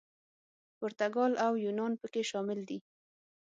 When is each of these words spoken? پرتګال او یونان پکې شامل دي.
پرتګال 0.79 1.33
او 1.45 1.53
یونان 1.65 1.93
پکې 2.01 2.21
شامل 2.31 2.59
دي. 2.69 2.77